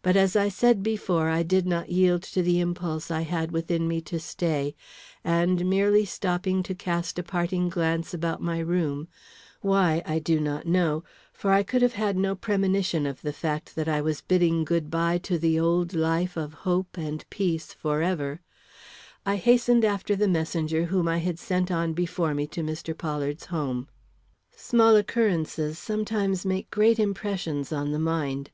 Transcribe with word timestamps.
But, 0.00 0.16
as 0.16 0.34
I 0.34 0.48
said 0.48 0.82
before, 0.82 1.28
I 1.28 1.42
did 1.42 1.66
not 1.66 1.90
yield 1.90 2.22
to 2.22 2.42
the 2.42 2.58
impulse 2.58 3.10
I 3.10 3.20
had 3.20 3.52
within 3.52 3.86
me 3.86 4.00
to 4.00 4.18
stay; 4.18 4.74
and, 5.22 5.68
merely 5.68 6.06
stopping 6.06 6.62
to 6.62 6.74
cast 6.74 7.18
a 7.18 7.22
parting 7.22 7.68
glance 7.68 8.14
about 8.14 8.40
my 8.40 8.60
room 8.60 9.08
why, 9.60 10.02
I 10.06 10.20
do 10.20 10.40
not 10.40 10.66
know, 10.66 11.04
for 11.34 11.50
I 11.52 11.62
could 11.64 11.82
have 11.82 11.92
had 11.92 12.16
no 12.16 12.34
premonition 12.34 13.04
of 13.04 13.20
the 13.20 13.30
fact 13.34 13.74
that 13.76 13.90
I 13.90 14.00
was 14.00 14.22
bidding 14.22 14.64
good 14.64 14.90
by 14.90 15.18
to 15.18 15.36
the 15.38 15.60
old 15.60 15.92
life 15.92 16.38
of 16.38 16.54
hope 16.64 16.96
and 16.96 17.28
peace 17.28 17.74
forever 17.74 18.40
I 19.26 19.36
hastened 19.36 19.84
after 19.84 20.16
the 20.16 20.28
messenger 20.28 20.86
whom 20.86 21.06
I 21.08 21.18
had 21.18 21.38
sent 21.38 21.70
on 21.70 21.92
before 21.92 22.32
me 22.32 22.46
to 22.46 22.62
Mr. 22.62 22.96
Pollard's 22.96 23.44
home. 23.44 23.90
Small 24.56 24.96
occurrences 24.96 25.78
sometimes 25.78 26.46
make 26.46 26.70
great 26.70 26.98
impressions 26.98 27.70
on 27.70 27.92
the 27.92 27.98
mind. 27.98 28.50